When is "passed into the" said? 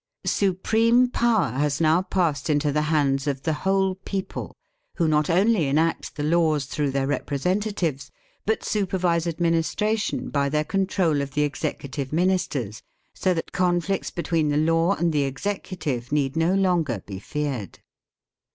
2.01-2.81